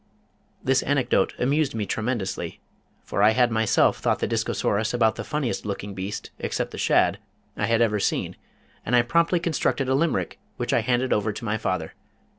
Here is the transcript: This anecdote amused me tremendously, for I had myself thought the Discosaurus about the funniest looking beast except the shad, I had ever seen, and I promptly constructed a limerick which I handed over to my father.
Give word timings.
This 0.63 0.81
anecdote 0.81 1.35
amused 1.37 1.75
me 1.75 1.85
tremendously, 1.85 2.59
for 3.03 3.21
I 3.21 3.33
had 3.37 3.51
myself 3.51 3.99
thought 3.99 4.17
the 4.17 4.25
Discosaurus 4.27 4.95
about 4.95 5.13
the 5.13 5.23
funniest 5.23 5.63
looking 5.63 5.93
beast 5.93 6.31
except 6.39 6.71
the 6.71 6.79
shad, 6.79 7.19
I 7.55 7.67
had 7.67 7.83
ever 7.83 7.99
seen, 7.99 8.35
and 8.83 8.95
I 8.95 9.03
promptly 9.03 9.39
constructed 9.39 9.87
a 9.87 9.93
limerick 9.93 10.39
which 10.57 10.73
I 10.73 10.79
handed 10.81 11.13
over 11.13 11.31
to 11.31 11.45
my 11.45 11.59
father. 11.59 11.93